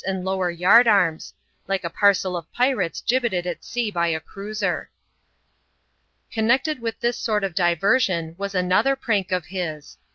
[0.03, 1.31] XL and lower yard arms,
[1.67, 4.89] like a parcel of pirates gibbeted at sea by a cruiser.
[6.31, 9.97] Connected with this sort of diversion, was another prank of his.